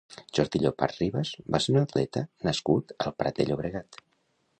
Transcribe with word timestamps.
Jordi 0.35 0.59
Llopart 0.61 0.95
Ribas 1.01 1.33
va 1.55 1.61
ser 1.65 1.73
un 1.75 1.77
atleta 1.81 2.23
nascut 2.47 2.95
al 3.07 3.15
Prat 3.21 3.39
de 3.43 3.47
Llobregat. 3.51 4.01